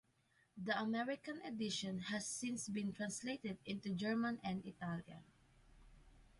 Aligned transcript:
The 0.57 0.81
American 0.81 1.43
edition 1.43 1.99
has 1.99 2.25
since 2.25 2.67
been 2.67 2.91
translated 2.91 3.59
into 3.67 3.93
German 3.93 4.39
and 4.43 4.65
Italian. 4.65 5.21